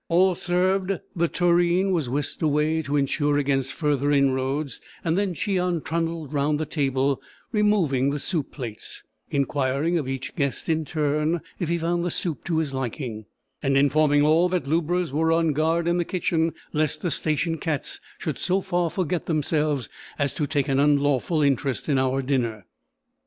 [0.09, 5.81] All served, the tureen was whisked away to ensure against further inroads, and then Cheon
[5.85, 11.69] trundled round the table, removing the soup plates, inquiring of each guest in turn if
[11.69, 13.25] he found the soup to his liking,
[13.61, 18.01] and informing all that lubras were on guard in the kitchen, lest the station cats
[18.17, 19.87] should so far forget themselves
[20.17, 22.65] as to take an unlawful interest in our dinner.